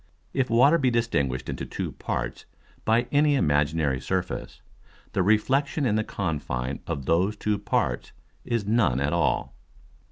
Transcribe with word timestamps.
If 0.33 0.49
Water 0.49 0.79
be 0.79 0.89
distinguish'd 0.89 1.47
into 1.47 1.63
two 1.63 1.91
parts 1.91 2.45
by 2.85 3.03
any 3.11 3.35
imaginary 3.35 4.01
Surface, 4.01 4.63
the 5.13 5.21
Reflexion 5.21 5.85
in 5.85 5.93
the 5.93 6.03
Confine 6.03 6.79
of 6.87 7.05
those 7.05 7.35
two 7.35 7.59
parts 7.59 8.11
is 8.43 8.65
none 8.65 8.99
at 8.99 9.13
all. 9.13 9.53